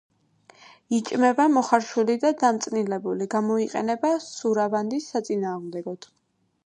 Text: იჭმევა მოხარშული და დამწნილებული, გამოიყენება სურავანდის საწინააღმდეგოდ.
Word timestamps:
იჭმევა 0.99 1.45
მოხარშული 1.57 2.15
და 2.25 2.31
დამწნილებული, 2.43 3.29
გამოიყენება 3.35 4.15
სურავანდის 4.31 5.11
საწინააღმდეგოდ. 5.15 6.11